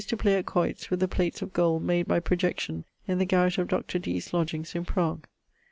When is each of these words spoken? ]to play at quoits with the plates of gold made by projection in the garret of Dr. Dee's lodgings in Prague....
]to 0.01 0.17
play 0.17 0.33
at 0.33 0.47
quoits 0.47 0.89
with 0.89 0.99
the 0.99 1.07
plates 1.07 1.43
of 1.43 1.53
gold 1.53 1.83
made 1.83 2.07
by 2.07 2.19
projection 2.19 2.85
in 3.07 3.19
the 3.19 3.25
garret 3.25 3.59
of 3.59 3.67
Dr. 3.67 3.99
Dee's 3.99 4.33
lodgings 4.33 4.73
in 4.73 4.83
Prague.... 4.83 5.27